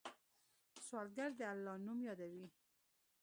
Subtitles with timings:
[0.85, 2.45] سوالګر د الله نوم یادوي